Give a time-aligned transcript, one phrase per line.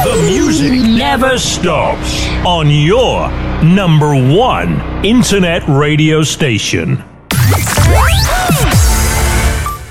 [0.00, 3.30] The music never stops on your
[3.62, 7.04] number one internet radio station.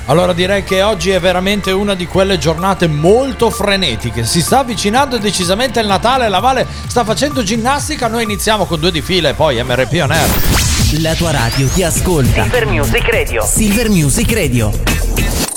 [0.07, 4.25] Allora direi che oggi è veramente una di quelle giornate molto frenetiche.
[4.25, 8.91] Si sta avvicinando decisamente il Natale, la Vale sta facendo ginnastica, noi iniziamo con due
[8.91, 10.29] di fila e poi MRP On Air.
[10.99, 12.41] La tua radio ti ascolta.
[12.41, 13.45] Silver Music Radio.
[13.45, 15.50] Silver Music Radio.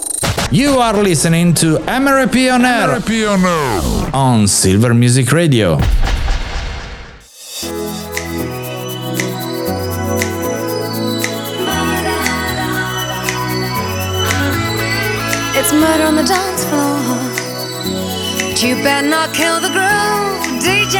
[0.50, 5.78] You are listening to MRP on Air MRP on Silver Music Radio.
[15.56, 16.98] It's murder on the dance floor.
[18.50, 20.18] But you better not kill the girl,
[20.66, 20.98] DJ.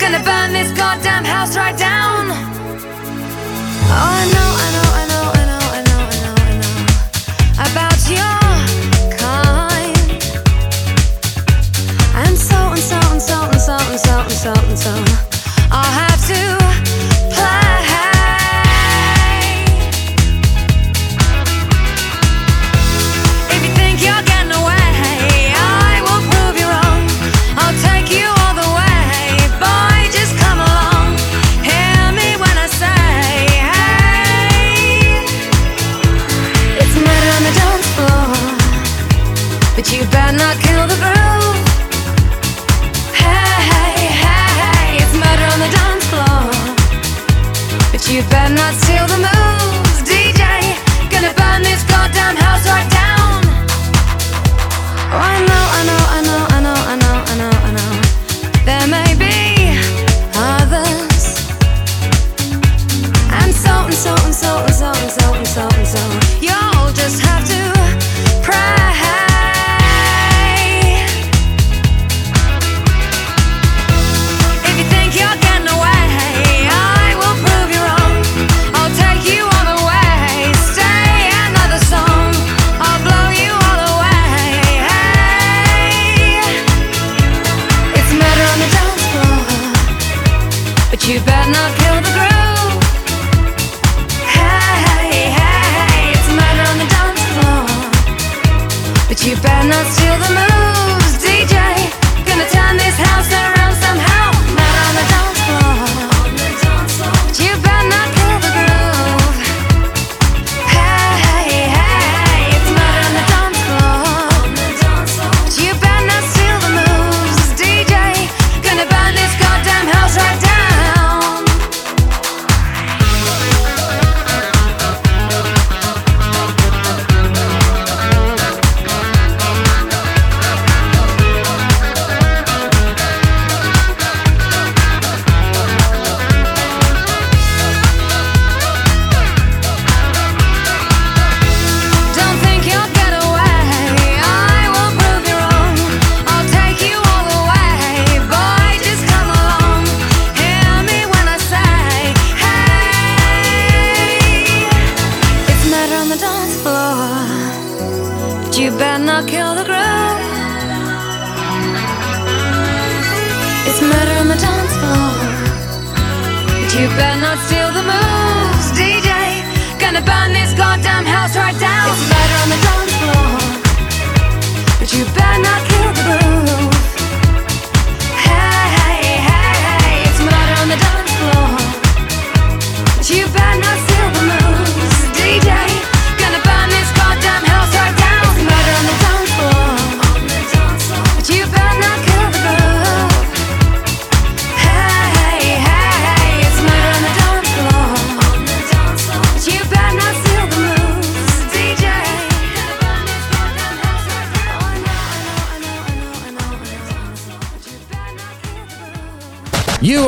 [0.00, 2.26] Gonna burn this goddamn house right down.
[2.30, 4.83] Oh, I know, I know.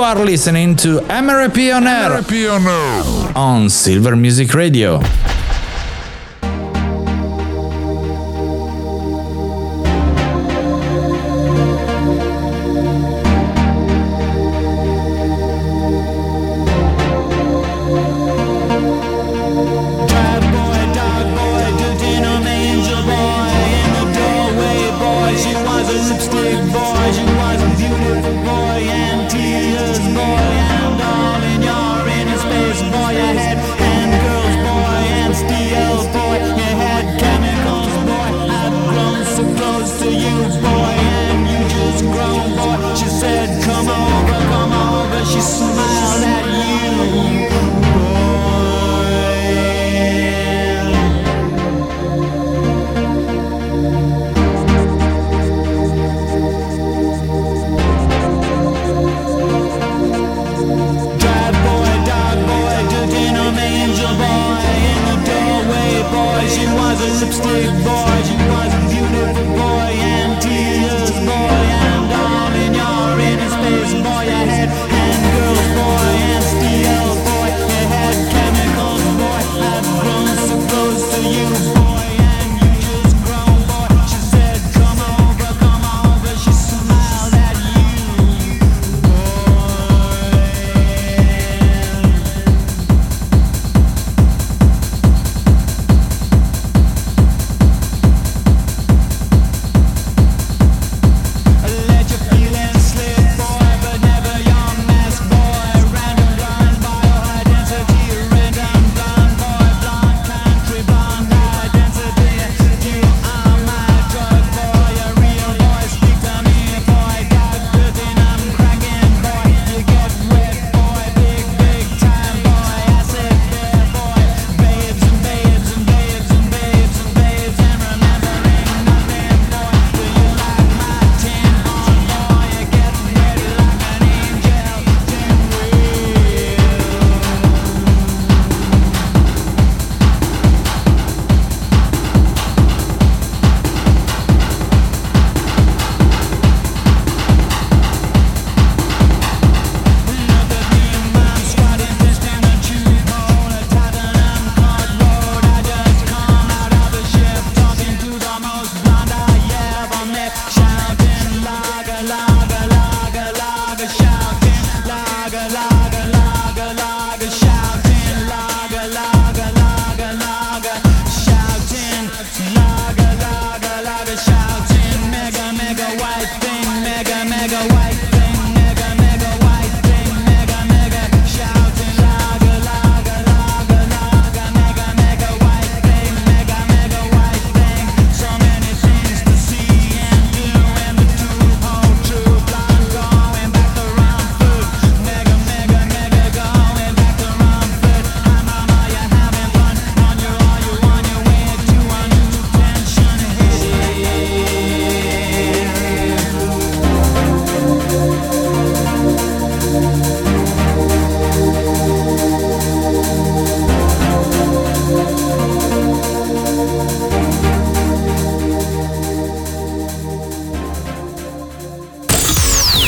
[0.07, 3.33] You are listening to MRP on Air MRP on air.
[3.35, 5.01] on Silver Music Radio.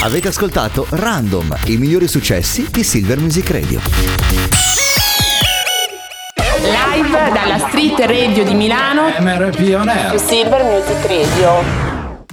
[0.00, 3.80] Avete ascoltato Random, i migliori successi di Silver Music Radio.
[6.60, 9.08] Live dalla Street Radio di Milano.
[9.18, 10.20] MRP on Air.
[10.20, 11.87] Silver Music Radio.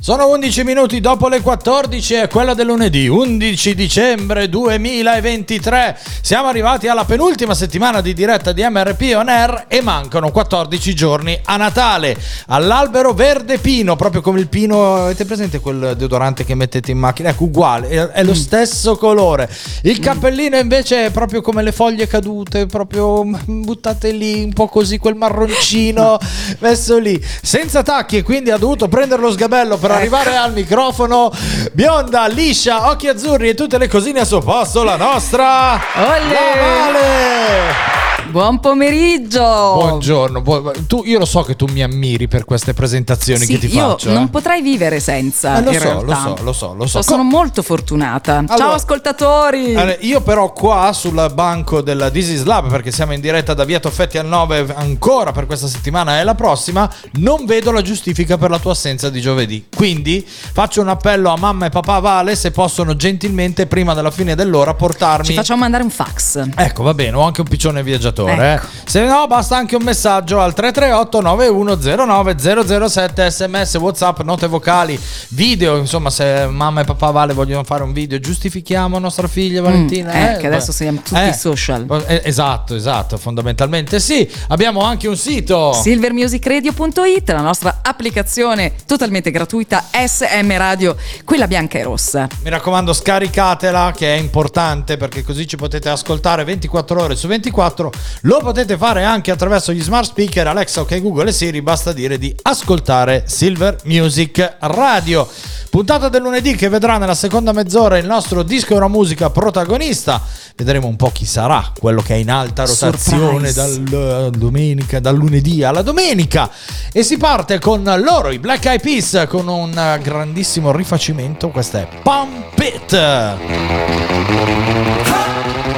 [0.06, 5.98] Sono 11 minuti dopo le 14 e quella del lunedì 11 dicembre 2023.
[6.22, 11.36] Siamo arrivati alla penultima settimana di diretta di MRP On Air e mancano 14 giorni
[11.46, 12.16] a Natale.
[12.50, 17.30] All'albero verde pino, proprio come il pino, avete presente quel deodorante che mettete in macchina?
[17.30, 19.50] Ecco, uguale, è, lo stesso colore.
[19.82, 25.00] Il cappellino invece è proprio come le foglie cadute, proprio buttate lì, un po' così,
[25.00, 26.20] quel marroncino
[26.60, 31.32] messo lì, senza tacchi e quindi ha dovuto prendere lo sgabello per arrivare al microfono.
[31.72, 35.74] Bionda, liscia, occhi azzurri e tutte le cosine a suo posto, la nostra...
[35.96, 36.92] Olè!
[36.92, 38.05] Vale!
[38.32, 39.40] Buon pomeriggio.
[39.40, 43.68] Buongiorno, bu- tu, io lo so che tu mi ammiri per queste presentazioni Sì, che
[43.68, 44.12] ti io faccio.
[44.12, 44.28] non eh.
[44.30, 45.58] potrei vivere senza.
[45.60, 46.16] Eh, lo so, lo realtà.
[46.36, 47.02] so, lo so, lo so.
[47.04, 48.44] Sono molto fortunata.
[48.48, 49.76] Ciao Allora- ascoltatori.
[49.76, 53.64] Allora, io però qua sul banco della This is Lab, perché siamo in diretta da
[53.64, 58.38] Via Toffetti al 9 ancora per questa settimana e la prossima, non vedo la giustifica
[58.40, 59.68] per la tua assenza di giovedì.
[59.74, 64.34] Quindi faccio un appello a mamma e papà Vale se possono gentilmente prima della fine
[64.36, 65.26] dell'ora portarmi...
[65.26, 66.50] Ci facciamo mandare un fax.
[66.56, 68.05] Ecco, va bene, ho anche un piccione viaggiatore.
[68.12, 68.42] Ecco.
[68.42, 68.60] eh.
[68.86, 75.78] Se no, basta anche un messaggio al 338 9109 007 sms, whatsapp, note vocali, video.
[75.78, 80.12] Insomma, se mamma e papà Vale vogliono fare un video, giustifichiamo nostra figlia Valentina.
[80.12, 80.38] eh, eh?
[80.38, 81.86] che adesso siamo tutti social.
[82.08, 84.30] Eh, Esatto, esatto, fondamentalmente sì.
[84.50, 85.74] Abbiamo anche un sito.
[85.74, 92.28] Silvermusicradio.it, la nostra applicazione totalmente gratuita SM Radio, quella bianca e rossa.
[92.44, 97.92] Mi raccomando, scaricatela che è importante perché così ci potete ascoltare 24 ore su 24.
[98.22, 101.62] Lo potete fare anche attraverso gli smart speaker Alexa, ok Google e Siri.
[101.62, 105.28] Basta dire di ascoltare Silver Music Radio.
[105.70, 110.22] Puntata del lunedì che vedrà nella seconda mezz'ora il nostro disco Ora Musica protagonista.
[110.56, 115.16] Vedremo un po' chi sarà quello che è in alta rotazione dal, eh, domenica, dal
[115.16, 116.50] lunedì alla domenica.
[116.94, 121.50] E si parte con loro, i Black Eyed Peas, con un grandissimo rifacimento.
[121.50, 122.98] Questa è Pump It.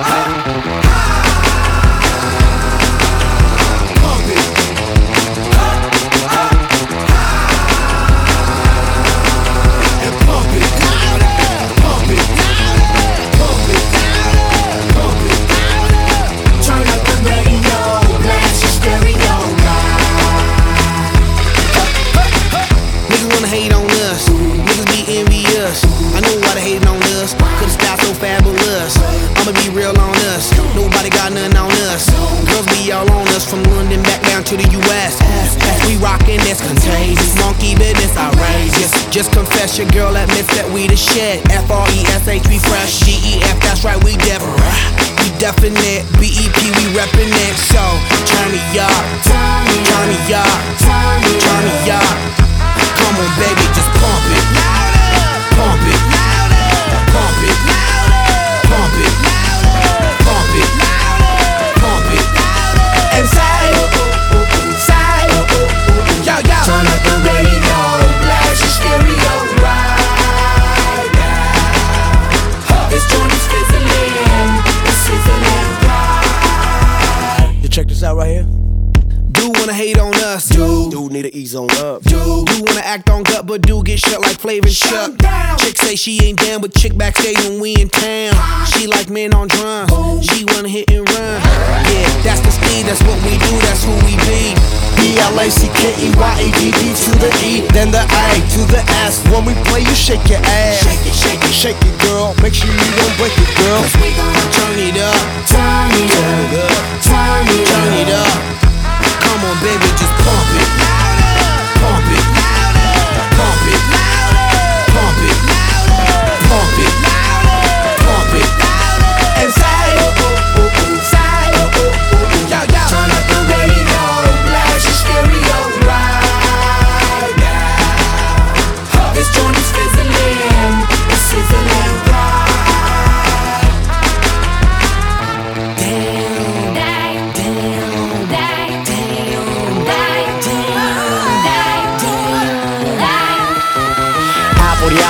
[0.08, 0.87] Turn
[34.48, 35.20] to the US.
[35.60, 37.36] As we rockin', that's contagious.
[37.36, 38.96] Monkey business outrageous.
[39.12, 41.44] Just confess your girl admits that we the shit.
[41.52, 43.04] F R E S H, we fresh.
[43.04, 44.56] G E F, that's right, we different.
[45.20, 46.08] We definite.
[46.16, 47.56] B E P, we reppin' it.
[47.60, 47.84] So
[48.24, 49.04] turn me up.
[49.28, 49.84] Turn me
[50.32, 50.60] up.
[50.80, 51.36] Turn me
[51.92, 52.16] up.
[53.04, 54.48] Come on, baby, just pump it.
[55.60, 56.02] Pump it.
[57.12, 57.60] Pump it.
[58.72, 59.12] Pump it.
[59.28, 59.37] Pump
[81.18, 82.04] need to ease on up.
[82.04, 82.46] Do.
[82.54, 85.18] you wanna act on gut, but do get shut like Flavor Chuck.
[85.58, 88.34] Chick say she ain't down, but chick backstage when we in town.
[88.68, 89.90] She like men on drum.
[90.22, 91.42] She wanna hit and run.
[91.90, 94.54] Yeah, that's the speed, that's what we do, that's who we be.
[94.98, 99.26] B-L-A-C-K-E-Y-A-D-D to the E, then the A to the S.
[99.34, 100.86] When we play, you shake your ass.
[100.86, 102.36] Shake it, shake it, shake it, girl.
[102.42, 103.82] Make sure you don't break it, girl.
[104.54, 105.18] Turn it up.
[105.50, 108.68] Turn it up, turn it up, Turn it up.
[109.26, 111.07] Come on, baby, just pump it.
[111.80, 112.37] Pump it.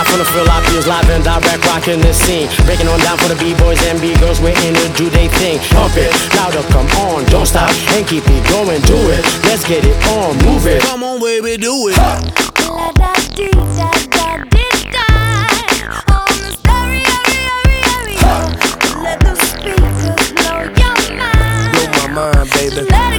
[0.08, 2.48] From the fill out feels live and direct rocking the scene.
[2.66, 5.60] Breaking on down for the B-boys and B-girls, we're in to do they thing.
[5.76, 9.24] Pump it, louder, come on, don't stop and keep it going, do it.
[9.46, 10.82] Let's get it on, move it.
[10.82, 11.96] Come on, baby, do it.
[11.96, 12.88] Blow
[21.94, 23.17] my mind, baby.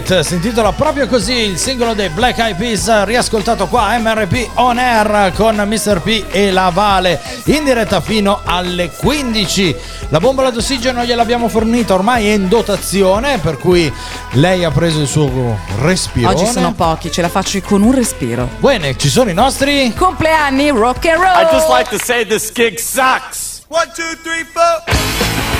[0.00, 4.78] It si intitola proprio così il singolo dei Black Eyed Peas riascoltato qua MRP On
[4.78, 6.00] Air con Mr.
[6.00, 9.76] P e la Vale in diretta fino alle 15
[10.08, 13.92] la bombola d'ossigeno gliel'abbiamo fornita ormai è in dotazione per cui
[14.32, 16.30] lei ha preso il suo respiro.
[16.30, 18.48] Oggi sono pochi ce la faccio con un respiro.
[18.58, 19.92] Bene ci sono i nostri?
[19.94, 21.42] Compleanni rock and roll.
[21.42, 23.62] I just like to say this gig sucks.
[23.68, 25.59] 1, 2, 3, 4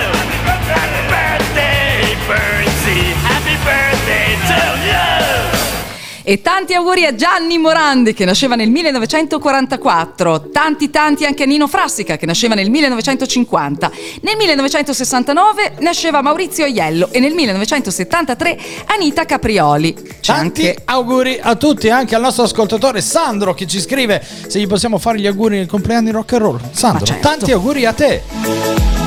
[6.31, 11.67] E tanti auguri a Gianni Morandi che nasceva nel 1944, tanti tanti anche a Nino
[11.67, 19.93] Frassica che nasceva nel 1950, nel 1969 nasceva Maurizio Iello e nel 1973 Anita Caprioli.
[19.93, 24.57] C'è Tanti anche auguri a tutti, anche al nostro ascoltatore Sandro che ci scrive se
[24.57, 26.59] gli possiamo fare gli auguri nel compleanno di rock and roll.
[26.71, 27.27] Sandro, certo.
[27.27, 29.00] tanti auguri a te.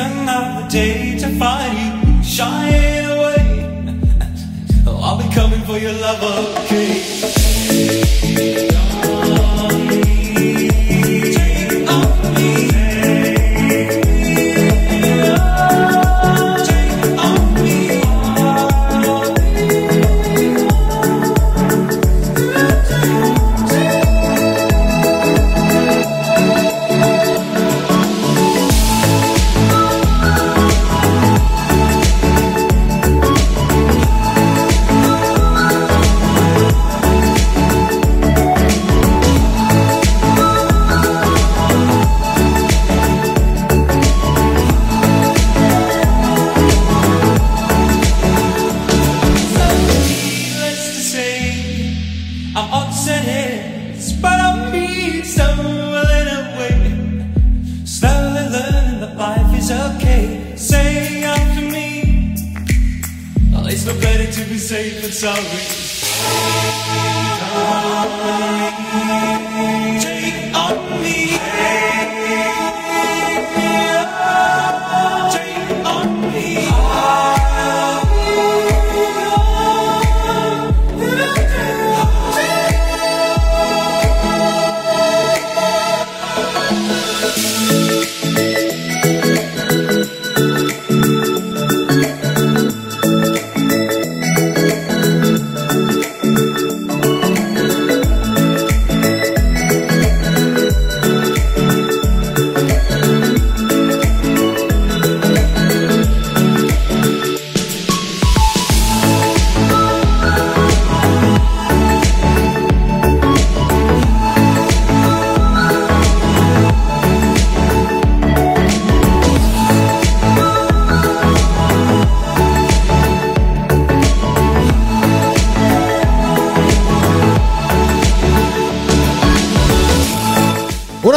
[0.00, 3.96] Another day to find you shying away.
[4.86, 6.22] I'll be coming for your love,
[6.64, 8.79] okay?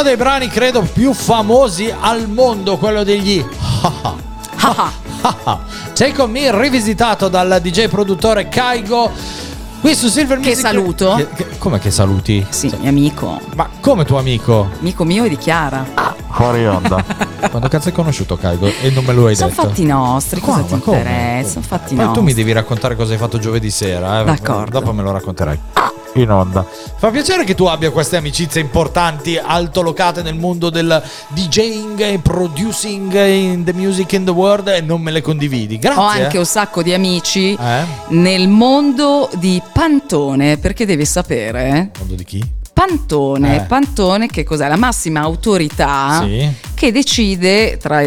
[0.03, 3.43] Dei brani credo più famosi al mondo, quello degli
[5.93, 9.11] Take on Me rivisitato dal DJ produttore Kaigo
[9.81, 10.65] qui su Silver Che Music.
[10.65, 11.13] saluto.
[11.15, 12.45] Che- che- come che saluti?
[12.49, 13.39] Sì, mio amico.
[13.55, 14.69] Ma come tuo amico?
[14.79, 15.85] Amico mio e di Chiara.
[16.31, 17.03] Fuori onda.
[17.51, 18.65] Quando cazzo hai conosciuto Kaigo?
[18.81, 19.61] E non me lo hai Sono detto.
[19.63, 21.49] fatti nostri, cosa Qua, ti interessa?
[21.51, 22.23] Sono fatti Ma tu nostri.
[22.25, 24.21] mi devi raccontare cosa hai fatto giovedì sera.
[24.21, 24.23] eh?
[24.23, 24.79] D'accordo.
[24.79, 25.59] Dopo me lo racconterai.
[26.15, 26.63] In onda.
[26.63, 33.13] Fa piacere che tu abbia queste amicizie importanti, altolocate nel mondo del DJing e producing
[33.25, 35.79] in the music in the world e non me le condividi.
[35.79, 36.01] Grazie.
[36.01, 37.83] Ho anche un sacco di amici Eh?
[38.09, 41.89] nel mondo di Pantone, perché devi sapere.
[41.97, 42.43] Mondo di chi?
[42.73, 43.61] Pantone, Eh.
[43.61, 44.67] Pantone che cos'è?
[44.67, 46.49] La massima autorità Sì.
[46.73, 48.01] che decide tra,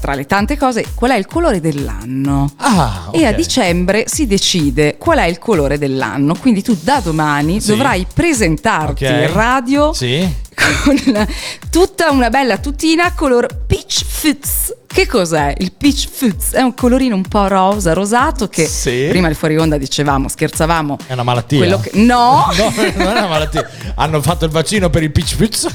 [0.00, 2.52] tra le tante cose qual è il colore dell'anno.
[2.56, 6.34] Ah, E a dicembre si decide qual è il colore dell'anno.
[6.38, 7.68] Quindi tu da domani Sì.
[7.68, 9.10] dovrai presentarti Ok.
[9.10, 10.28] in radio Sì.
[10.84, 11.26] con
[11.70, 14.70] tutta una bella tutina color peach fuzz.
[14.92, 15.54] Che cos'è?
[15.58, 19.06] Il peach fuzz è un colorino un po' rosa, rosato che Sì.
[19.08, 20.98] prima di fuori onda dicevamo, scherzavamo.
[21.06, 21.78] È una malattia.
[21.80, 22.46] Che- no!
[22.62, 23.68] No, non è una malattia.
[23.94, 25.66] Hanno fatto il vaccino per il pitch pitch.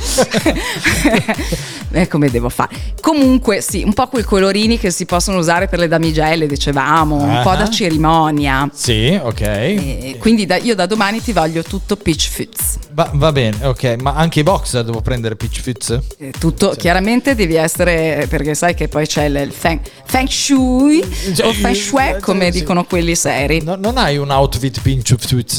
[1.91, 2.75] Eh, come devo fare?
[3.01, 7.39] Comunque, sì, un po' quei colorini che si possono usare per le damigelle, dicevamo, un
[7.41, 7.56] po' Ah.
[7.56, 8.69] da cerimonia.
[8.73, 9.41] Sì, ok.
[9.41, 12.75] E quindi da- io da domani ti voglio tutto peach fuzz.
[12.91, 13.95] Va, va bene, ok.
[14.01, 15.91] Ma anche i box devo prendere pitch fizz?
[16.17, 21.48] Eh, Tutto, chiaramente devi essere, perché sai che poi c'è il feng, feng shui Cioè,
[21.48, 22.60] o feng shui eh, come sì.
[22.60, 23.63] dicono quelli seri.
[23.63, 25.15] No- non hai un outfit pinch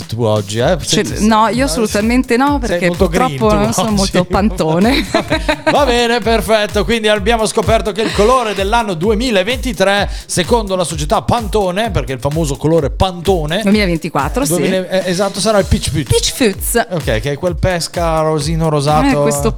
[0.06, 0.76] tu oggi, eh?
[0.80, 3.96] Cioè, Sì, sì, no, io assolutamente no, perché purtroppo non sono oggi.
[3.96, 5.06] molto pantone.
[5.70, 6.84] Va bene, perfetto.
[6.84, 12.56] Quindi abbiamo scoperto che il colore dell'anno 2023, secondo la società Pantone, perché il famoso
[12.56, 14.50] colore Pantone, 2024, sì.
[14.56, 16.08] 2000 eh, esatto, sarà il Peach Peach.
[16.08, 16.86] Peach Foods.
[16.90, 19.18] Ok, che è quel pesca rosino rosato.
[19.18, 19.54] Eh, questo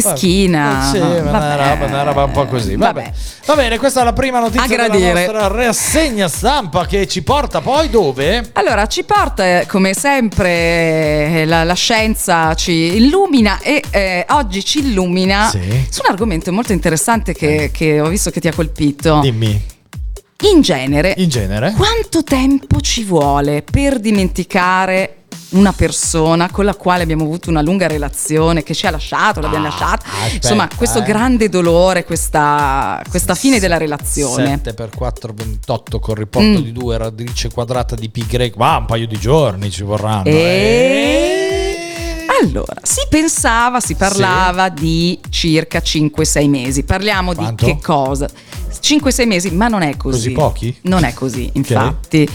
[0.00, 0.88] peschina.
[0.88, 1.68] Eh, sì, una Vabbè.
[1.68, 2.76] roba, una roba un po' così.
[2.76, 3.02] Vabbè.
[3.02, 3.12] Vabbè.
[3.46, 7.88] Va bene, questa è la prima notizia della nostra rassegna stampa che ci porta poi
[7.90, 8.50] dove?
[8.54, 14.64] Allora, ci porta eh, come sempre eh, la, la scienza ci illumina e eh, oggi
[14.64, 15.60] ci illumina Sì.
[15.88, 19.20] su un argomento molto interessante che, che ho visto che ti ha colpito.
[19.20, 19.72] Dimmi.
[20.52, 21.72] In genere, In genere?
[21.76, 25.23] quanto tempo ci vuole per dimenticare
[25.54, 29.64] una persona con la quale abbiamo avuto una lunga relazione, che ci ha lasciato, l'abbiamo
[29.64, 30.04] lasciata?
[30.06, 31.02] aspetta, Insomma, questo eh.
[31.02, 34.46] grande dolore, questa, questa fine della relazione.
[34.46, 36.54] 7 per 4, 28 con riporto Mm.
[36.56, 38.58] di 2 radice quadrata di pi greco.
[38.58, 40.24] Ma un paio di giorni ci vorranno.
[40.24, 41.43] E
[42.44, 46.82] allora, si pensava, si parlava di circa 5-6 mesi.
[46.84, 47.64] Parliamo Quanto?
[47.64, 48.28] di che cosa?
[48.80, 50.16] 5-6 mesi, ma non è così.
[50.18, 50.76] Così pochi?
[50.82, 52.28] Non è così, infatti.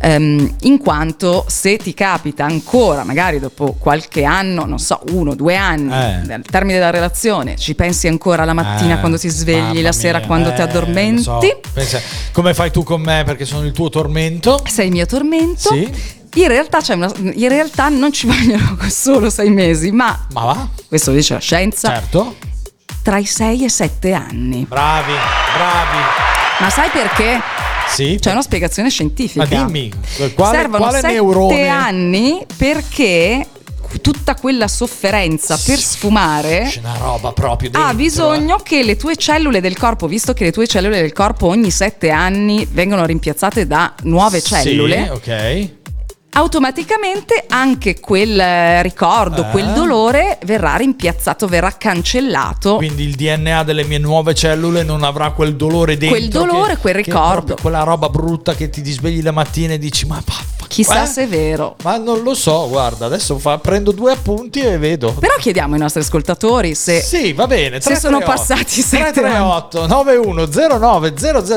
[0.00, 5.54] Ehm, in quanto se ti capita ancora, magari dopo qualche anno, non so, uno, due
[5.56, 6.26] anni, Eh.
[6.26, 10.18] dal termine della relazione, ci pensi ancora la mattina Eh, quando ti svegli, la sera
[10.18, 11.24] mia, quando ti eh, addormenti.
[11.24, 11.60] lo so.
[11.72, 12.00] Pensa,
[12.32, 14.60] come fai tu con me perché sono il tuo tormento?
[14.66, 15.72] Sei il mio tormento.
[15.74, 16.20] Sì.
[16.34, 20.68] In realtà, c'è una- in realtà non ci vogliono solo sei mesi, ma Ma va?
[20.88, 22.36] questo lo dice la scienza, Certo.
[23.02, 24.64] tra i 6 e 7 anni.
[24.68, 25.12] Bravi,
[25.54, 25.98] bravi.
[26.60, 27.40] Ma sai perché?
[27.88, 28.16] Sì.
[28.20, 29.40] C'è una spiegazione scientifica.
[29.44, 29.92] Ma dimmi,
[30.34, 31.68] quale, Servono quale 7 neurone?
[31.68, 33.46] anni perché
[34.00, 37.90] tutta quella sofferenza per sfumare C'è una roba proprio dentro.
[37.90, 41.48] ha bisogno che le tue cellule del corpo, visto che le tue cellule del corpo
[41.48, 45.70] ogni 7 anni vengono rimpiazzate da nuove Sì, cellule, ok.
[46.34, 49.50] Automaticamente anche quel eh, ricordo, Eh.
[49.50, 52.76] quel dolore verrà rimpiazzato, verrà cancellato.
[52.76, 56.18] Quindi il DNA delle mie nuove cellule non avrà quel dolore dentro.
[56.18, 57.56] Quel dolore, che- quel ricordo.
[57.60, 60.50] quella roba brutta che ti svegli la mattina e dici ma vaffa.
[60.72, 61.06] Chissà eh?
[61.06, 61.76] se è vero.
[61.82, 65.12] Ma non lo so, guarda, adesso fa- prendo due appunti e vedo.
[65.12, 67.78] Però chiediamo ai nostri ascoltatori se Sì, va bene.
[67.82, 71.12] se sono passati sette 338 9109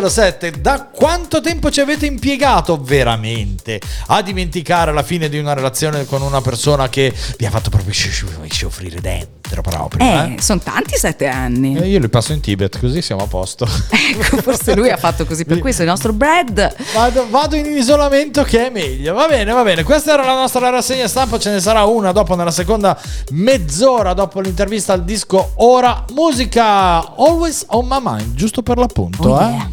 [0.10, 6.06] 007 Da quanto tempo ci avete impiegato veramente a dimenticare la fine di una relazione
[6.06, 10.04] con una persona che vi ha fatto proprio soffrire dentro proprio?
[10.04, 10.42] Eh, eh?
[10.42, 11.78] sono tanti sette anni.
[11.78, 13.68] Eh, io li passo in Tibet così siamo a posto.
[14.06, 15.82] Ecco, forse lui ha fatto così per questo.
[15.82, 16.76] Il nostro Brad.
[16.94, 19.14] Vado, vado in isolamento che è meglio.
[19.14, 19.84] Va bene, va bene.
[19.84, 21.40] Questa era la nostra rassegna stampa.
[21.40, 22.98] Ce ne sarà una dopo nella seconda
[23.32, 29.42] mezz'ora dopo l'intervista al disco Ora Musica Always on my mind, giusto per l'appunto, Oh,
[29.42, 29.70] eh?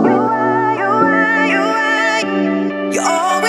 [0.00, 0.18] yeah.
[2.92, 3.39] You're always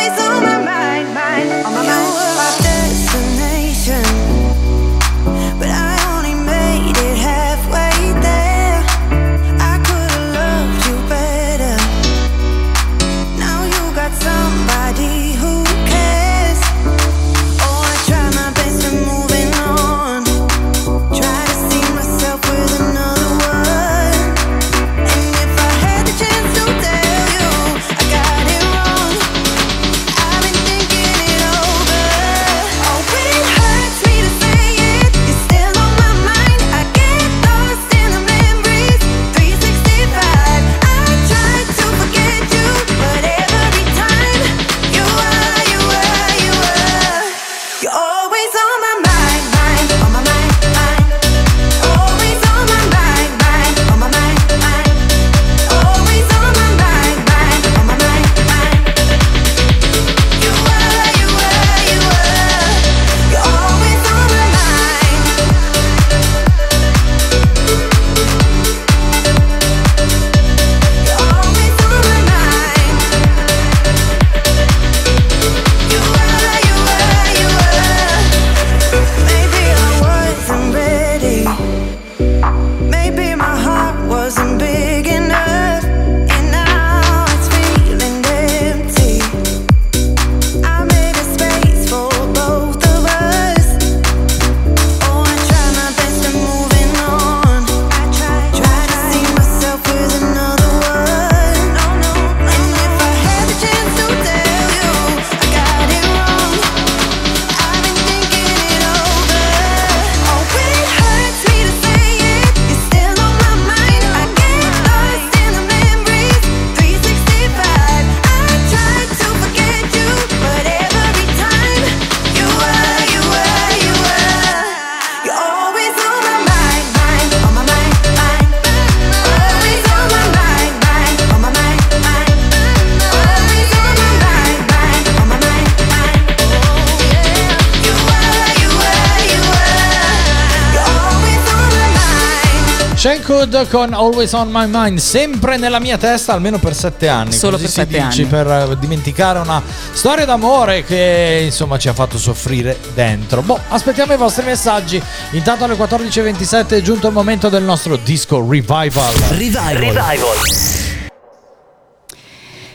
[143.01, 147.31] Shankud con Always on My Mind, sempre nella mia testa almeno per sette anni.
[147.31, 148.25] Solo Così per sette anni.
[148.25, 149.59] Per eh, dimenticare una
[149.91, 153.41] storia d'amore che insomma ci ha fatto soffrire dentro.
[153.41, 155.01] Boh, aspettiamo i vostri messaggi.
[155.31, 159.15] Intanto alle 14.27 è giunto il momento del nostro disco revival.
[159.29, 159.77] Revival.
[159.77, 160.35] revival.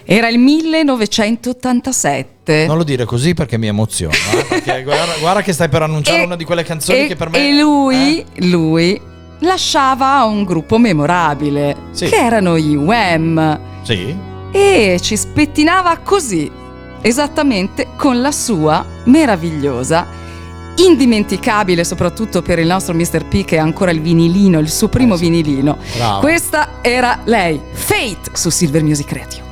[0.03, 2.67] Era il 1987.
[2.67, 4.17] Non lo dire così perché mi emoziona.
[4.33, 7.15] Eh, perché guarda, guarda, che stai per annunciare e, una di quelle canzoni e, che
[7.15, 7.39] per me.
[7.39, 8.25] E lui, eh?
[8.49, 12.07] lui lasciava un gruppo memorabile, sì.
[12.07, 13.61] che erano i Wham.
[13.83, 14.17] Sì.
[14.51, 16.51] E ci spettinava così,
[17.01, 20.25] esattamente con la sua meravigliosa
[20.77, 23.25] indimenticabile soprattutto per il nostro Mr.
[23.27, 25.25] P che è ancora il vinilino, il suo primo eh sì.
[25.25, 25.79] vinilino.
[25.97, 26.21] Bravo.
[26.21, 29.46] Questa era lei, Fate su Silver Music Radio.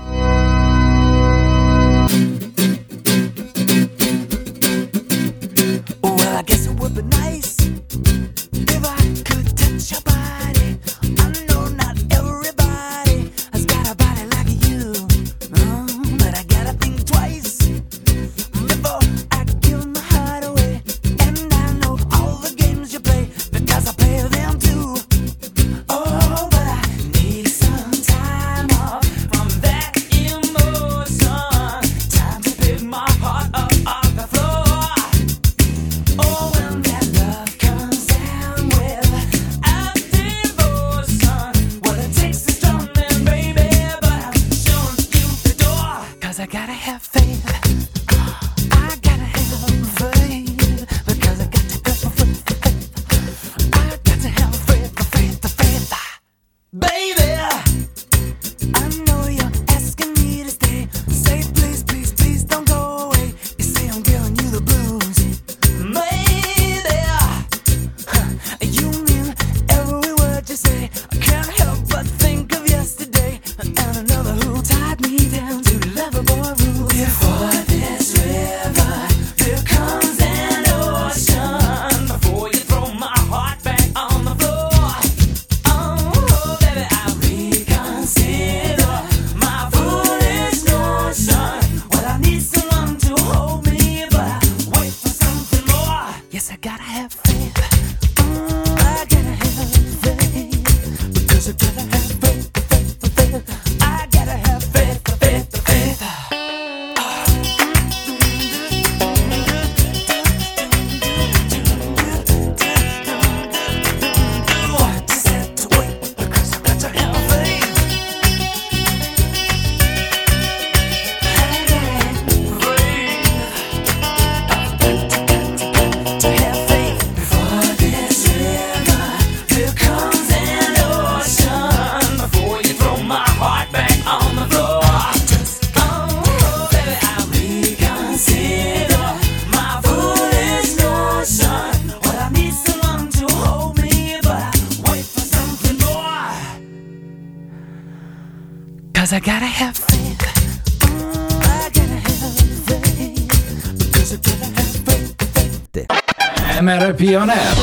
[156.75, 157.55] MRP On Air.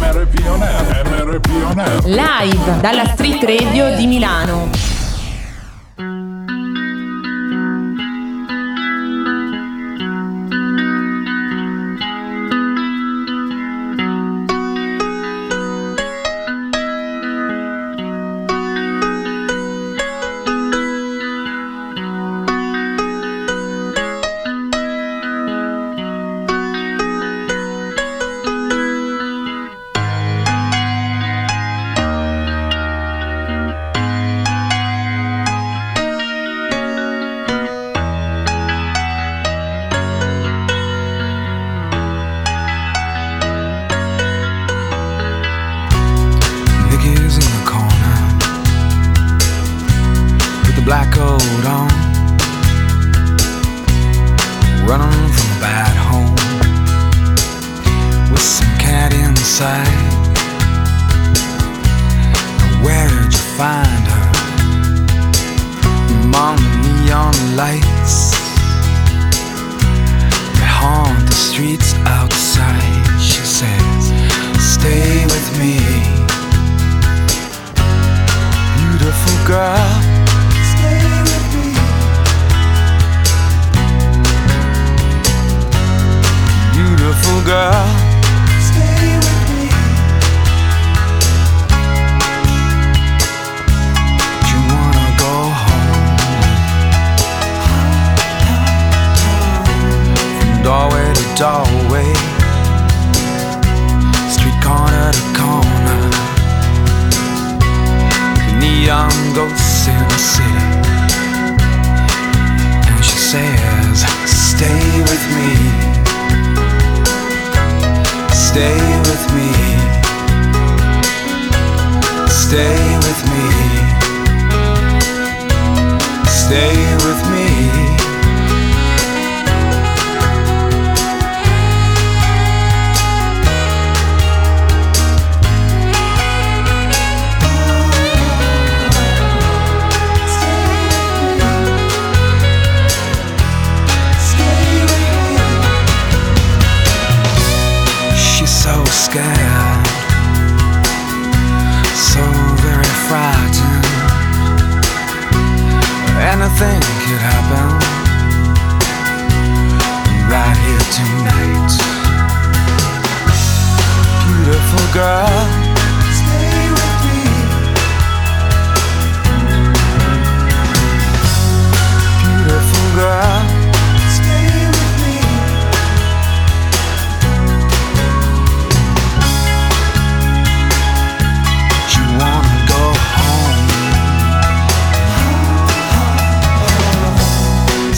[0.00, 1.06] MRP On Air.
[1.06, 2.00] MRP On Air.
[2.06, 4.93] Live dalla Street Radio di Milano.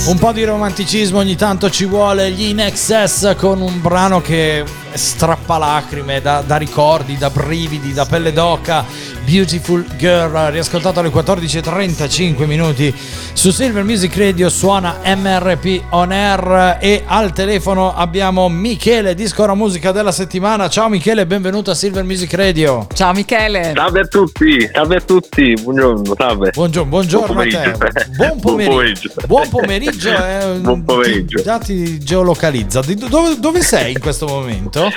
[0.06, 4.64] Un po' di romanticismo ogni tanto ci vuole, gli In Excess con un brano che
[4.92, 8.84] strappa lacrime, da, da ricordi, da brividi, da pelle d'oca.
[9.26, 12.94] Beautiful Girl, riascoltato alle 14.35 minuti
[13.32, 19.90] su Silver Music Radio, suona MRP On Air e al telefono abbiamo Michele, discora musica
[19.90, 20.68] della settimana.
[20.68, 22.86] Ciao Michele, benvenuto a Silver Music Radio.
[22.94, 23.72] Ciao Michele.
[23.74, 26.50] Salve a tutti, salve a tutti, buongiorno, salve.
[26.54, 27.74] Buongiorno, buongiorno a te.
[28.16, 29.10] Buon pomeriggio.
[29.26, 30.08] Buon pomeriggio.
[30.10, 31.38] eh, Buon pomeriggio.
[31.38, 32.80] Ti, già ti geolocalizza.
[33.08, 34.88] Dove, dove sei in questo momento?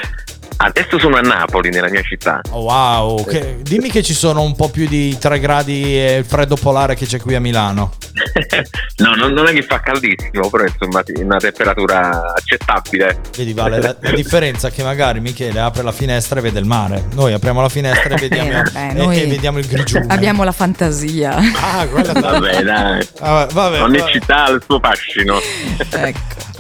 [0.62, 2.42] Adesso sono a Napoli, nella mia città.
[2.52, 6.26] Oh, wow, che- dimmi che ci sono un po' più di 3 gradi e il
[6.26, 7.94] freddo polare che c'è qui a Milano.
[9.00, 13.22] No, non, non è che fa caldissimo, però insomma sì, una temperatura accettabile.
[13.38, 16.66] Vedi, Vale, la, la differenza è che magari Michele apre la finestra e vede il
[16.66, 17.06] mare.
[17.14, 20.06] Noi apriamo la finestra e vediamo, Eh, vabbè, e- noi e vediamo il grigiume.
[20.10, 21.38] Abbiamo la fantasia.
[21.38, 23.08] Ah, quella Vabbè, dai.
[23.22, 24.12] Ah, vabbè, Ogni vabbè.
[24.12, 25.40] città ha il suo fascino.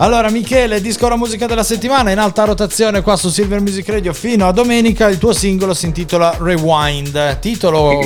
[0.02, 4.14] Allora, Michele, disco la musica della settimana in alta rotazione qua su Silver Music Radio
[4.14, 5.10] fino a domenica.
[5.10, 8.00] Il tuo singolo si intitola Rewind, titolo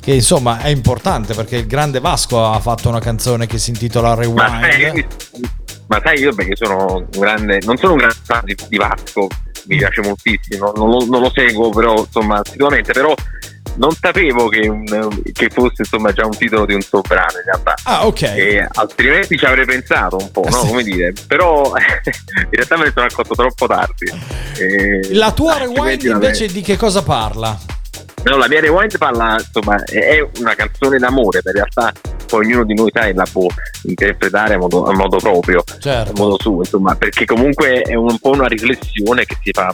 [0.00, 4.14] che insomma è importante perché il grande Vasco ha fatto una canzone che si intitola
[4.14, 4.22] Ma
[4.60, 5.06] sai, Rewind.
[5.88, 9.28] ma sai, io perché sono un grande, non sono un grande fan di, di Vasco,
[9.66, 13.12] mi piace moltissimo, non lo, non lo seguo però insomma sicuramente, però
[13.76, 17.44] non sapevo che, un- che fosse insomma già un titolo di un suo brano in
[17.44, 17.74] realtà.
[17.84, 18.22] Ah, ok.
[18.22, 20.58] E altrimenti ci avrei pensato un po', no?
[20.58, 24.12] Come dire, però in realtà me ne sono accorto troppo tardi.
[24.58, 27.58] E La tua Rewind invece di che cosa parla?
[28.24, 31.92] No, la mia rewind parla, insomma, è una canzone d'amore, per in realtà
[32.26, 33.46] poi ognuno di noi sai, la può
[33.84, 36.10] interpretare a modo, a modo proprio, Certo.
[36.10, 39.72] a modo suo, insomma, perché comunque è un po' una riflessione che si fa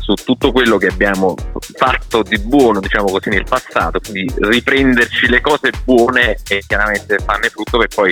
[0.00, 1.34] su tutto quello che abbiamo
[1.74, 7.48] fatto di buono, diciamo così, nel passato, quindi riprenderci le cose buone e chiaramente farne
[7.50, 8.10] frutto per poi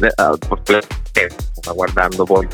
[0.00, 0.12] eh,
[1.14, 1.28] eh,
[1.74, 2.46] guardando poi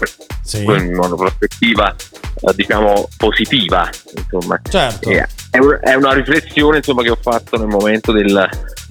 [0.42, 0.64] Sì.
[0.64, 5.08] in una prospettiva eh, diciamo positiva insomma Certo.
[5.08, 8.48] E è, un- è una riflessione insomma che ho fatto nel momento del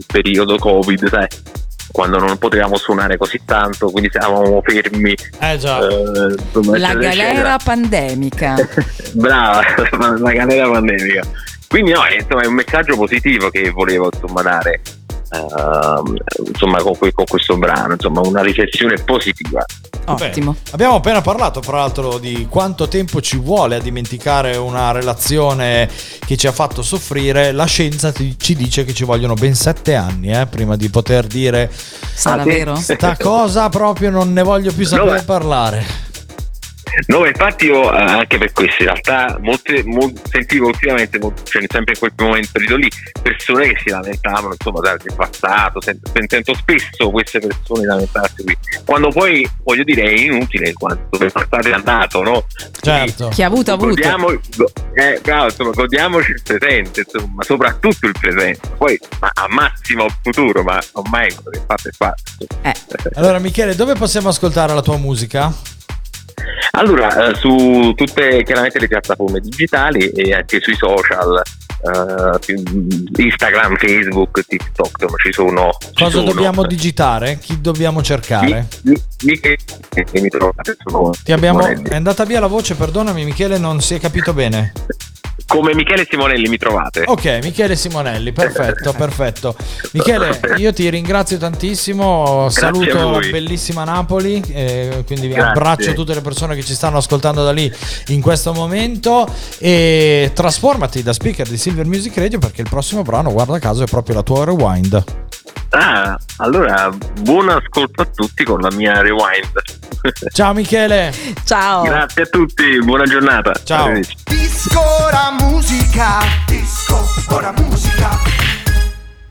[0.08, 1.28] periodo covid sai
[1.92, 5.80] quando non potevamo suonare così tanto quindi stavamo fermi Eh già.
[5.88, 8.56] eh, insomma, La eccetera, galera pandemica.
[8.58, 8.86] eccetera.
[9.14, 9.62] brava
[10.20, 11.22] la galera pandemica
[11.68, 14.82] quindi no è, insomma, è un messaggio positivo che volevo insomma dare
[15.32, 16.16] ehm,
[16.48, 19.64] insomma con, que- con questo brano insomma una riflessione positiva
[20.10, 20.56] Ottimo.
[20.72, 25.90] Abbiamo appena parlato, fra l'altro, di quanto tempo ci vuole a dimenticare una relazione
[26.26, 27.52] che ci ha fatto soffrire.
[27.52, 31.28] La scienza ti- ci dice che ci vogliono ben sette anni eh, prima di poter
[31.28, 32.76] dire Sarà Ah, vero?
[32.78, 35.24] sta cosa proprio non ne voglio più sapere No, beh.
[35.24, 35.86] parlare.
[37.08, 41.94] No, infatti io eh, anche per questo in realtà molte, mol- sentivo ultimamente, cioè sempre
[41.94, 42.90] in quel momento periodo lì,
[43.22, 48.58] persone che si lamentavano insomma dal del passato, sento, sento spesso queste persone lamentarsi qui,
[48.86, 52.46] quando poi voglio dire è inutile quanto il passato è andato, no?
[52.82, 53.30] Certo.
[53.30, 53.90] Chi ha avuto ha avuto.
[53.90, 54.32] Godiamo-
[54.94, 60.16] eh, bravo, insomma, godiamoci il presente, insomma, soprattutto il presente, poi ma a massimo il
[60.22, 63.20] futuro, ma ormai quello che è fatto è fatto.
[63.20, 65.76] Allora, Michele, dove possiamo ascoltare la tua musica?
[66.78, 71.42] Allora, eh, su tutte chiaramente le piattaforme digitali e anche sui social,
[72.40, 72.62] più-
[73.16, 75.78] Instagram, Facebook, TikTok, insomma, ci sono.
[75.80, 76.32] ci Cosa sono.
[76.32, 77.40] dobbiamo digitare?
[77.40, 78.68] Chi dobbiamo cercare?
[78.84, 79.58] Mi- mi- che
[80.22, 81.66] mi trovate sono Ti abbiamo...
[81.66, 84.74] È andata via la voce, perdonami Michele, non si è capito bene.
[85.46, 87.04] Come Michele Simonelli mi trovate.
[87.06, 89.56] Ok, Michele Simonelli, perfetto, perfetto.
[89.94, 95.50] Michele, io ti ringrazio tantissimo, Grazie saluto la bellissima Napoli, eh, quindi Grazie.
[95.50, 97.72] abbraccio tutte le persone che ci stanno ascoltando da lì
[98.08, 99.28] in questo momento
[99.60, 103.88] e trasformati da speaker di Silver Music Radio perché il prossimo brano, guarda caso, è
[103.88, 105.04] proprio la tua rewind.
[105.70, 106.90] Ah, allora
[107.22, 109.52] buon ascolto a tutti con la mia rewind.
[110.32, 111.12] Ciao Michele.
[111.44, 111.84] Ciao.
[111.84, 113.54] Grazie a tutti, buona giornata.
[113.64, 113.92] Ciao.
[114.24, 118.10] Disco ora musica, disco ora musica.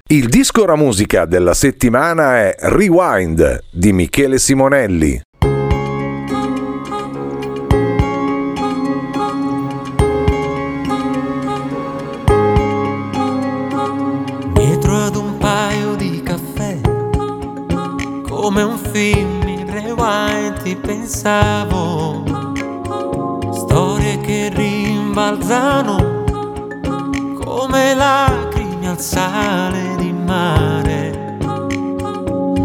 [0.08, 5.20] Il disco ora musica della settimana è Rewind di Michele Simonelli.
[18.46, 22.22] Come un film in rewind ti pensavo.
[23.52, 26.22] Storie che rimbalzano
[27.42, 31.38] come lacrime al sale di mare.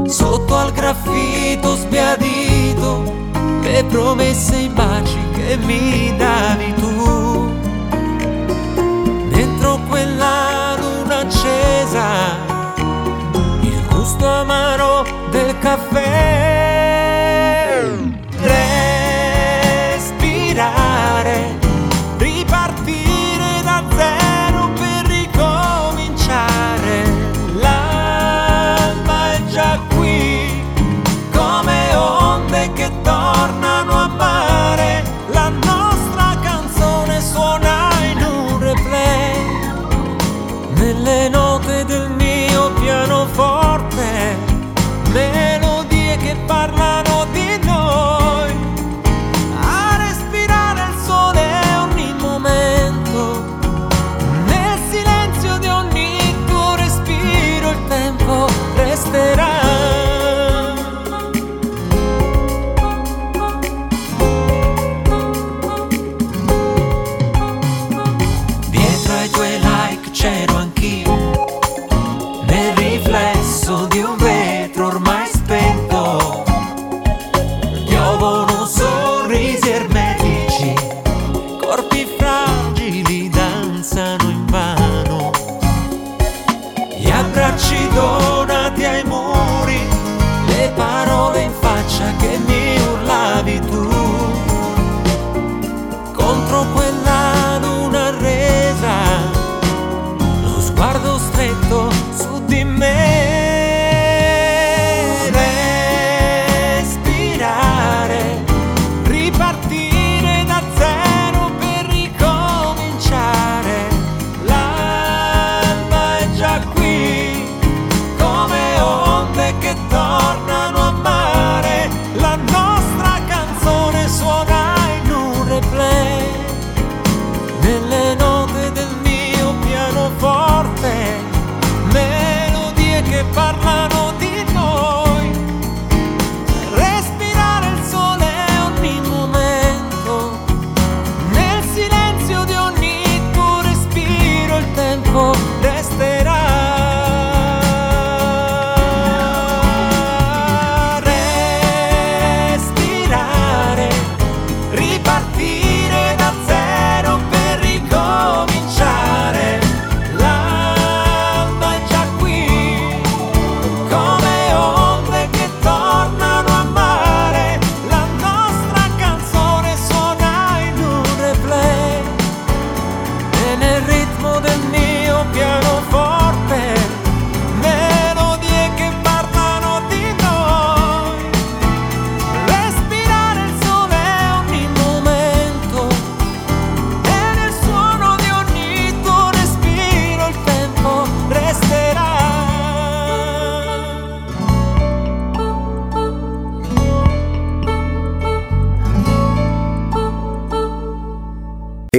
[0.05, 3.01] Sotto al graffito sbiadito,
[3.63, 7.49] le promesse e i baci che mi davi tu.
[9.31, 12.50] Dentro quella luna accesa,
[15.53, 16.50] amaro del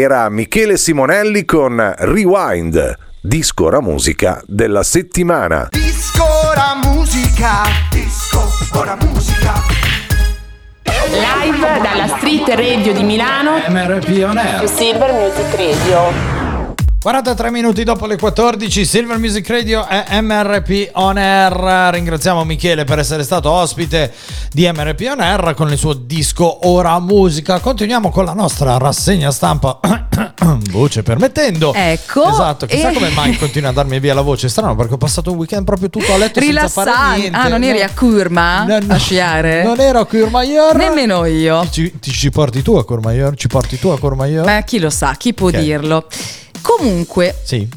[0.03, 5.69] Era Michele Simonelli con Rewind, disco ora musica della settimana.
[5.71, 9.63] Disco ora musica, disco ora musica.
[10.83, 13.63] Live dalla Street Radio di Milano.
[13.69, 14.69] MRP On Air.
[14.69, 16.32] Silver Music Radio.
[17.03, 21.93] 43 minuti dopo le 14, Silver Music Radio e MRP On Air.
[21.95, 24.13] Ringraziamo Michele per essere stato ospite
[24.53, 27.59] di MRP On Air con il suo disco Ora Musica.
[27.59, 29.81] Continuiamo con la nostra rassegna stampa
[30.71, 31.75] Voce permettendo.
[31.75, 32.29] Ecco.
[32.31, 34.49] Esatto, chissà E- come mai continua a darmi via la voce.
[34.49, 37.19] Strano perché ho passato un weekend proprio tutto a letto senza fare Rilassante.
[37.19, 37.37] niente.
[37.37, 37.85] Ah, non eri No.
[37.85, 39.65] a Curma a sciare?
[39.65, 40.77] Non ero a Courmayeur.
[40.77, 41.69] Nemmeno io.
[41.69, 43.35] Ci, ti ci porti tu a Courmayeur?
[43.35, 44.45] Ci porti tu a Courmayeur?
[44.45, 45.59] Beh, chi lo sa, chi può Ok.
[45.59, 46.07] dirlo.
[46.63, 47.69] Comunque, Sì.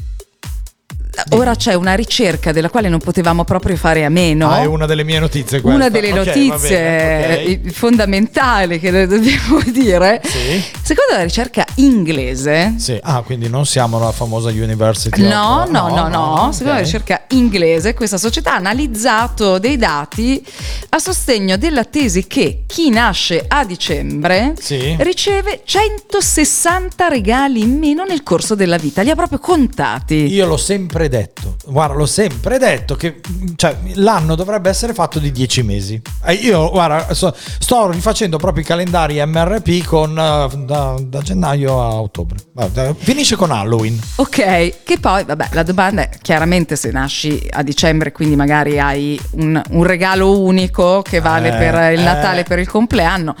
[1.30, 4.50] Ora c'è una ricerca della quale non potevamo proprio fare a meno.
[4.50, 5.78] Ah, è una delle mie notizie questa.
[5.78, 7.66] Una delle Ok, va notizie bene, ok.
[7.66, 10.20] eh, fondamentali che dobbiamo dire.
[10.24, 10.62] Sì.
[10.82, 12.98] Secondo la ricerca inglese, Sì.
[13.02, 16.24] Ah, quindi non siamo la famosa University No, of- no, no, no.
[16.46, 16.52] ok.
[16.54, 20.44] Secondo la ricerca inglese, questa società ha analizzato dei dati
[20.90, 24.96] a sostegno della tesi che chi nasce a dicembre Sì.
[25.00, 29.02] riceve 160 regali in meno nel corso della vita.
[29.02, 30.26] Li ha proprio contati.
[30.32, 33.20] Io l'ho sempre detto, guarda, l'ho sempre detto che
[33.56, 36.00] cioè, l'anno dovrebbe essere fatto di 10 mesi.
[36.24, 41.80] Eh, io, guarda, so- sto rifacendo proprio i calendari MRP con, eh, da, da gennaio
[41.82, 42.38] a ottobre.
[42.52, 43.98] Guarda, finisce con Halloween.
[44.16, 49.20] Ok, che poi, vabbè, la domanda è chiaramente se nasci a dicembre, quindi magari hai
[49.32, 52.02] un, un regalo unico che vale Eh, per il eh.
[52.02, 53.34] Natale, per il compleanno.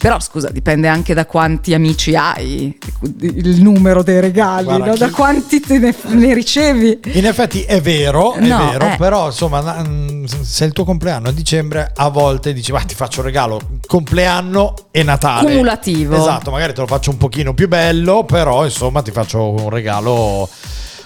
[0.00, 2.74] Però scusa, dipende anche da quanti amici hai,
[3.20, 4.96] il numero dei regali, Guarda, no?
[4.96, 7.00] da chi- quanti te ne, ne ricevi.
[7.12, 8.96] In effetti è vero, è No, vero, eh.
[8.96, 12.94] però insomma, mm, se il tuo compleanno è a dicembre, a volte dici, ma ti
[12.94, 15.50] faccio un regalo compleanno e Natale.
[15.50, 16.16] Cumulativo.
[16.16, 20.48] Esatto, magari te lo faccio un pochino più bello, però insomma ti faccio un regalo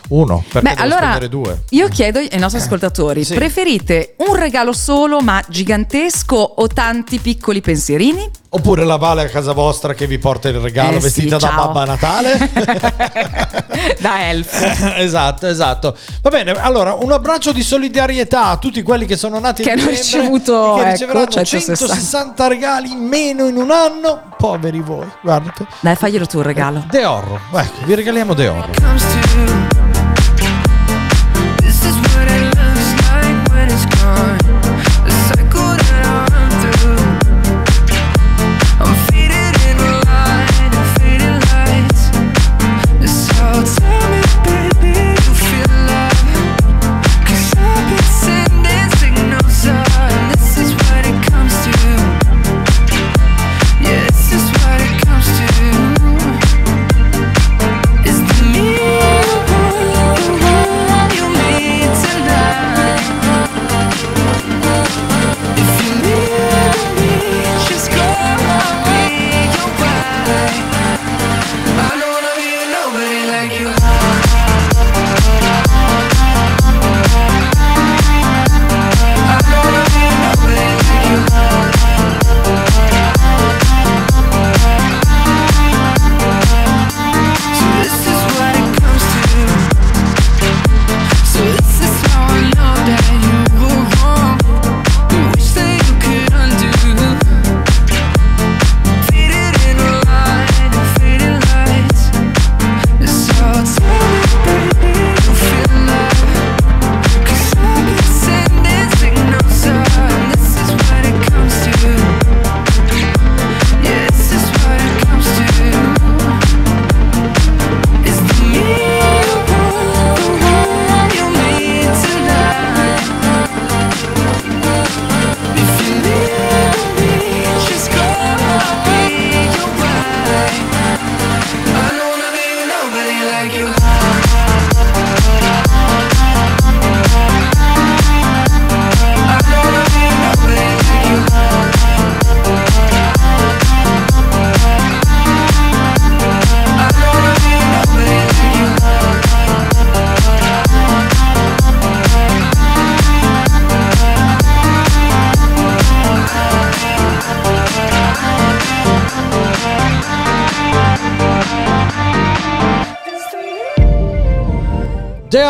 [0.09, 1.63] uno, perché Beh, allora spendere due.
[1.71, 3.35] io chiedo ai nostri ascoltatori, Sì.
[3.35, 8.31] preferite un regalo solo ma gigantesco o tanti piccoli pensierini?
[8.51, 11.49] Oppure la Vale a casa vostra che vi porta il regalo Eh sì, vestita da
[11.49, 11.67] ciao.
[11.67, 12.51] Babba Natale.
[13.99, 14.95] da elf.
[14.99, 15.97] esatto, esatto.
[16.23, 19.89] Va bene, allora un abbraccio di solidarietà a tutti quelli che sono nati Che hanno
[19.89, 21.87] ricevuto, che ecco, riceveranno 160.
[21.87, 24.23] 160 regali in meno in un anno.
[24.37, 25.67] Poveri voi, guardate.
[25.81, 26.85] Dai, faglielo tu un regalo.
[26.89, 29.84] De Orro, ecco, vi regaliamo De Orro.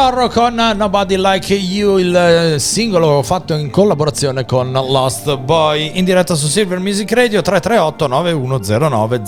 [0.05, 5.93] De Orro con Nobody Like You, il eh, singolo fatto in collaborazione con Lost Boy.
[5.95, 9.23] In diretta su Silver Music Radio 338 9109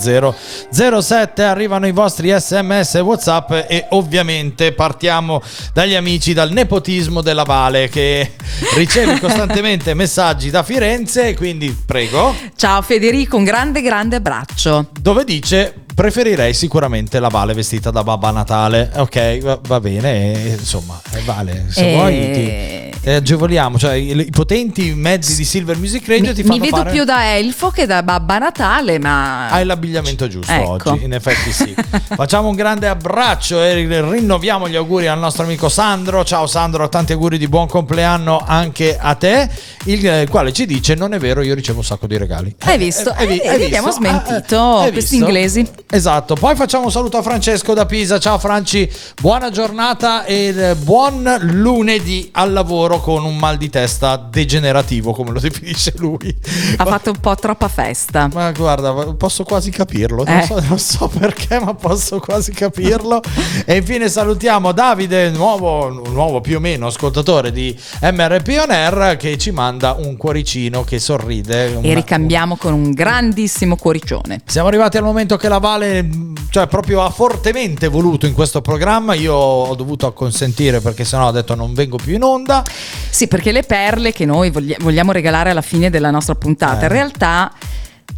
[0.69, 5.41] 007 arrivano i vostri sms e whatsapp e ovviamente partiamo
[5.73, 8.33] dagli amici dal nepotismo della Vale che
[8.75, 12.35] riceve costantemente messaggi da Firenze quindi prego.
[12.55, 14.89] Ciao Federico, un grande grande abbraccio.
[15.01, 18.91] dove dice preferirei sicuramente la Vale vestita da Babba Natale.
[18.97, 24.17] Ok va, va bene insomma eh, Vale se Eh, vuoi ti, E agevoliamo, cioè i,
[24.19, 26.91] i potenti mezzi di Silver Music Radio ti fanno Mi vedo fare...
[26.91, 29.49] più da elfo che da Babba Natale, ma...
[29.49, 30.91] Hai l'abbigliamento giusto Ecco.
[30.91, 31.73] oggi, in effetti sì.
[32.15, 36.23] Facciamo un grande abbraccio e rinnoviamo gli auguri al nostro amico Sandro.
[36.25, 39.49] Ciao Sandro, tanti auguri di buon compleanno anche a te,
[39.85, 42.55] il eh, quale ci dice non è vero, io ricevo un sacco di regali.
[42.63, 43.13] Hai visto?
[43.15, 45.65] Eh, Eh, hai vedi, abbiamo smentito Ah, hai questi inglesi.
[45.89, 48.19] Esatto, poi facciamo un saluto a Francesco da Pisa.
[48.19, 48.89] Ciao Franci,
[49.21, 55.31] buona giornata e eh, buon lunedì al lavoro con un mal di testa degenerativo, come
[55.31, 56.35] lo definisce lui.
[56.77, 58.29] Ha fatto un po' troppa festa.
[58.33, 60.23] Ma guarda, posso quasi capirlo.
[60.23, 60.45] Non, Eh.
[60.45, 63.21] so, non so perché, ma posso quasi capirlo.
[63.65, 69.37] e infine salutiamo Davide, nuovo, nuovo più o meno ascoltatore di MRP On Air, che
[69.37, 71.79] ci manda un cuoricino che sorride.
[71.81, 74.41] E ricambiamo con un grandissimo cuoricione.
[74.45, 76.07] siamo arrivati al momento che la Vale,
[76.49, 79.13] cioè proprio ha fortemente voluto in questo programma.
[79.15, 82.63] Io ho dovuto acconsentire perché sennò ho detto non vengo più in onda.
[83.09, 86.83] Sì, perché le perle che noi vogli- vogliamo regalare alla fine della nostra puntata, Eh.
[86.83, 87.51] in realtà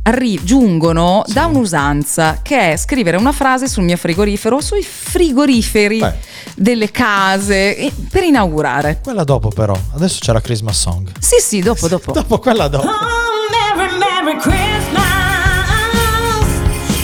[0.04, 6.00] arri- giungono da un'usanza che è scrivere una frase sul mio frigorifero o sui frigoriferi
[6.00, 6.14] Beh.
[6.56, 9.00] delle case per inaugurare.
[9.04, 9.78] Quella dopo, però.
[9.96, 11.12] Adesso c'è la Christmas song.
[11.20, 12.12] Sì, sì, dopo, dopo.
[12.12, 12.88] Dopo quella dopo.
[12.88, 15.08] Merry, Merry Christmas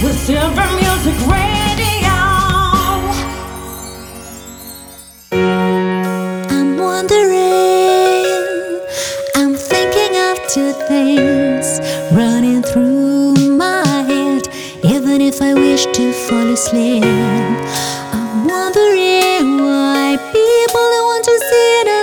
[0.01, 0.74] with Silver
[15.36, 17.03] if I wish to fall asleep.
[17.03, 21.95] I'm wondering why people don't want to see the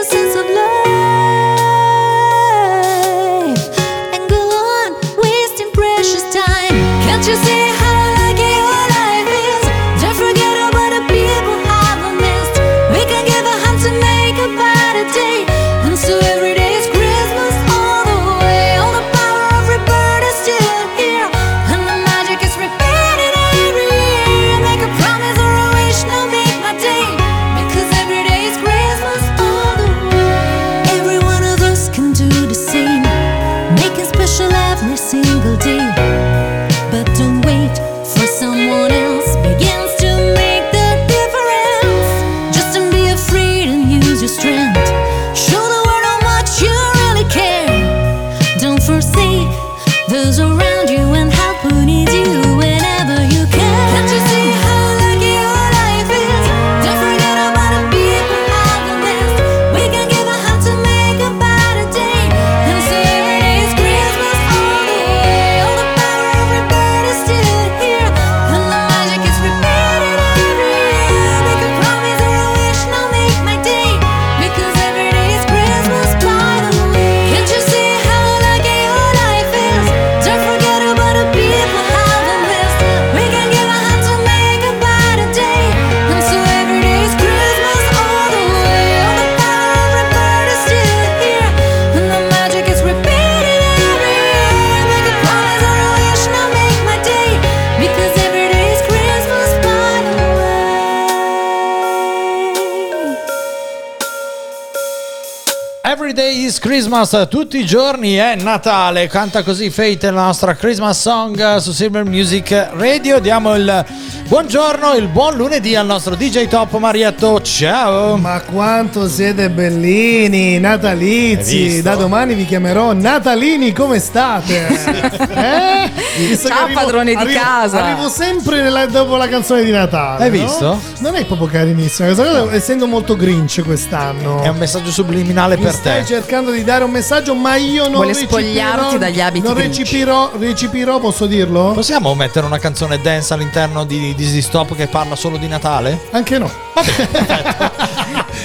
[106.82, 109.06] Christmas, tutti i giorni è Natale.
[109.06, 113.20] Canta così Fate la nostra Christmas song su Silver Music Radio.
[113.20, 113.84] Diamo il
[114.32, 117.42] buongiorno, il buon lunedì al nostro DJ Top Marietto.
[117.42, 118.16] Ciao.
[118.16, 121.82] Ma quanto siete bellini, natalizi.
[121.82, 125.20] Da domani vi chiamerò Natalini, come state?
[125.42, 126.36] Eh?
[126.36, 127.82] Ciao, padrone di casa.
[127.84, 130.24] Arrivo sempre nella- dopo la canzone di Natale.
[130.24, 130.44] Hai no?
[130.44, 130.80] visto?
[130.98, 134.42] Non è proprio carinissima questa cosa, essendo molto grinch quest'anno.
[134.42, 136.06] È un messaggio subliminale Mi per stai te.
[136.06, 140.32] cercando di dare un messaggio, ma io non Vuole recepirò- spogliarti dagli abiti Non recepirò,
[140.38, 141.72] recepirò, posso dirlo?
[141.74, 145.98] Possiamo mettere una canzone dance all'interno di Disney Stop che parla solo di Natale?
[146.12, 146.48] Anche no.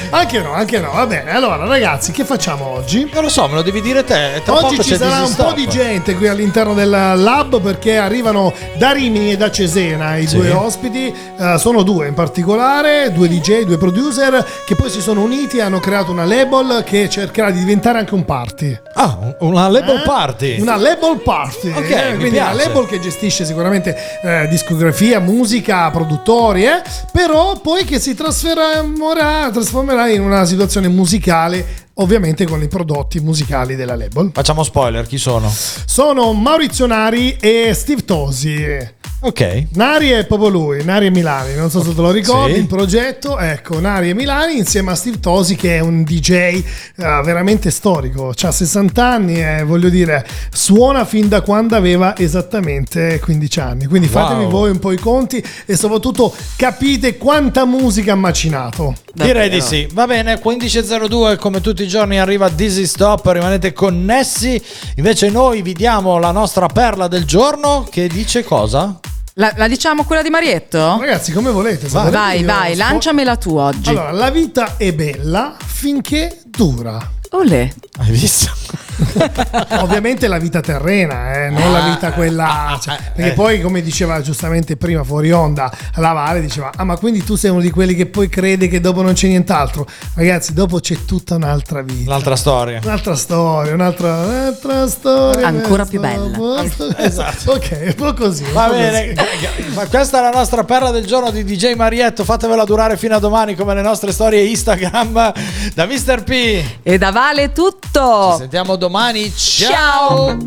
[0.09, 0.91] anche no, anche no.
[0.91, 1.31] Va bene.
[1.31, 3.09] Allora, ragazzi, che facciamo oggi?
[3.13, 4.41] Non lo so, me lo devi dire te.
[4.43, 8.91] Tra Oggi ci sarà un po' di gente qui all'interno del lab perché arrivano da
[8.91, 10.37] Rimini e da Cesena i Sì.
[10.37, 15.21] due ospiti, eh, sono due in particolare, due DJ, due producer che poi si sono
[15.21, 18.79] uniti e hanno creato una label che cercherà di diventare anche un party.
[18.93, 20.01] Ah, un- una label Eh?
[20.03, 20.59] party.
[20.61, 22.67] Una label party, Ok, eh, quindi una piace.
[22.67, 26.81] label che gestisce sicuramente eh, discografia, musica, produttori, eh,
[27.11, 33.75] però poi che si trasformerà, trasformerà in una situazione musicale, ovviamente con i prodotti musicali
[33.75, 34.29] della label.
[34.33, 35.49] Facciamo spoiler, chi sono?
[35.49, 38.95] Sono Maurizio Nari e Steve Tosi.
[39.27, 39.65] Ok.
[39.73, 42.59] Nari è proprio lui, Nari e Milani, non so se te lo ricordi, Sì.
[42.59, 46.63] il progetto, ecco, Nari e Milani insieme a Steve Tosi che è un DJ eh,
[46.95, 53.59] veramente storico, ha 60 anni e voglio dire, suona fin da quando aveva esattamente 15
[53.59, 54.23] anni, quindi Wow.
[54.23, 58.95] fatevi voi un po' i conti e soprattutto capite quanta musica ha macinato.
[59.13, 59.89] Direi di sì.
[59.91, 64.61] Va bene, 15.02 come tutti i giorni arriva Dizzy Stop, rimanete connessi.
[64.95, 68.97] Invece noi vi diamo la nostra perla del giorno che dice cosa?
[69.39, 70.97] La, la diciamo quella di Marietto?
[70.99, 71.87] Ragazzi, come volete.
[71.87, 73.91] se Vai, vai, spo- lanciamela tu oggi.
[73.91, 76.97] Allora, la vita è bella finché dura.
[77.31, 77.71] Olè.
[77.99, 78.51] Hai visto?
[79.81, 82.77] Ovviamente la vita terrena, eh, non la vita quella.
[82.81, 83.33] cioè, perché eh.
[83.33, 87.51] poi, come diceva giustamente prima fuori onda, la Vale diceva: Ah, ma quindi tu sei
[87.51, 89.85] uno di quelli che poi crede che dopo non c'è nient'altro.
[90.15, 92.09] Ragazzi, dopo c'è tutta un'altra vita.
[92.09, 92.79] Un'altra storia.
[92.83, 95.45] Un'altra storia, un'altra, un'altra storia.
[95.47, 96.29] Ancora più bella.
[96.37, 97.35] posto- Esatto.
[97.57, 98.43] Ok, un po' così.
[98.43, 99.73] un Va po' bene, così.
[99.73, 102.23] ma questa è la nostra perla del giorno di DJ Marietto.
[102.23, 105.33] Fatevela durare fino a domani come le nostre storie Instagram
[105.73, 106.23] da Mr.
[106.23, 106.63] P.
[106.83, 108.31] E da Vale tutto.
[108.33, 108.85] Ci sentiamo domani.
[108.89, 109.29] Ciao.
[109.69, 110.37] Ciao.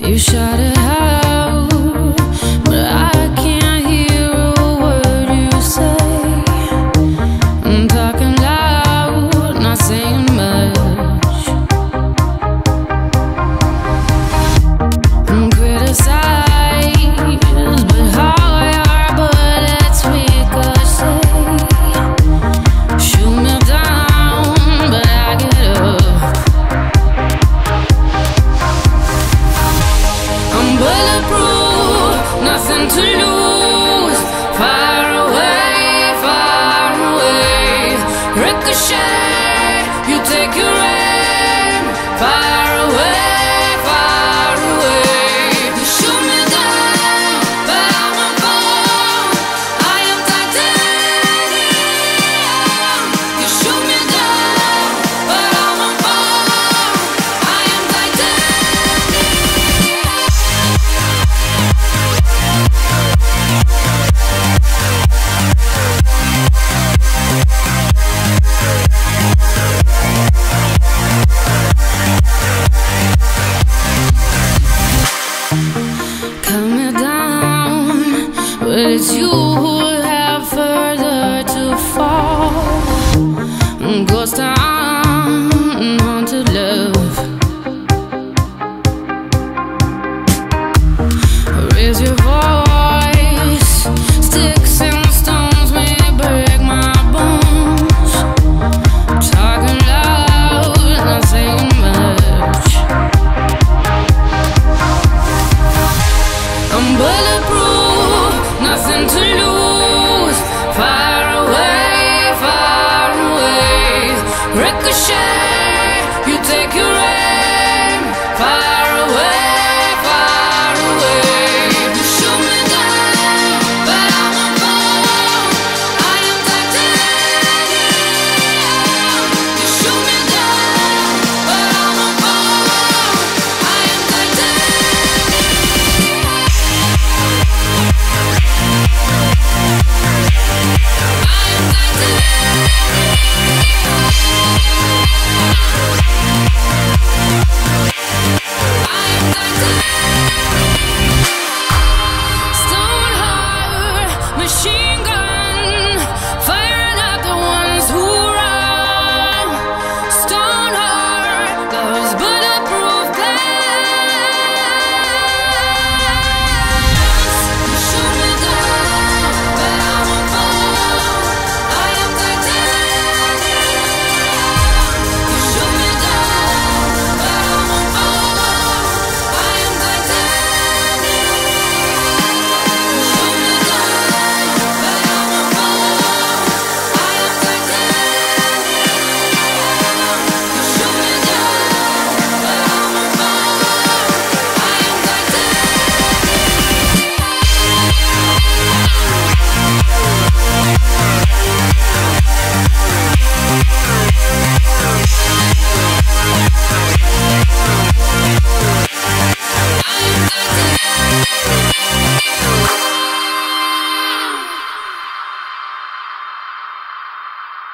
[0.00, 0.51] You shout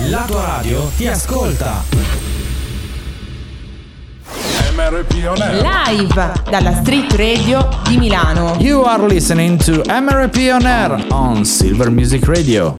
[0.00, 1.82] La tua radio ti ascolta.
[4.74, 5.62] MRP On Air.
[5.62, 8.56] Live dalla Street Radio di Milano.
[8.58, 12.74] You are listening to MRP On Air on Silver Music Radio.